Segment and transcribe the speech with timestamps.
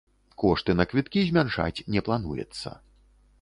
[0.43, 2.75] Кошты на квіткі змяншаць не плануецца.